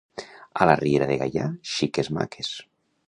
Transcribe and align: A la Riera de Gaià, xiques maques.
A 0.63 0.67
la 0.69 0.77
Riera 0.79 1.09
de 1.11 1.19
Gaià, 1.23 1.45
xiques 1.75 2.11
maques. 2.21 2.51